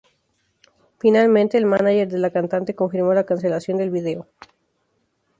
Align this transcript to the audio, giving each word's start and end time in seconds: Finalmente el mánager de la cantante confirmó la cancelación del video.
Finalmente 0.97 1.59
el 1.59 1.67
mánager 1.67 2.07
de 2.07 2.17
la 2.17 2.31
cantante 2.31 2.73
confirmó 2.73 3.13
la 3.13 3.27
cancelación 3.27 3.77
del 3.77 3.91
video. 3.91 4.27